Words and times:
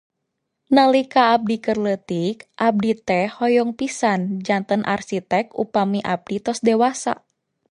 Nalika 0.77 1.21
abdi 1.33 1.55
keur 1.65 1.79
leutik, 1.87 2.37
abdi 2.67 2.91
teh 3.07 3.27
hoyong 3.37 3.71
pisan 3.79 4.21
janten 4.47 4.81
arsitek 4.95 5.45
upami 5.63 5.99
abdi 6.13 6.35
tos 6.45 6.59
dewasa. 6.69 7.13